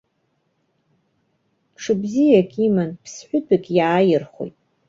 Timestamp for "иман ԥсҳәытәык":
2.65-3.65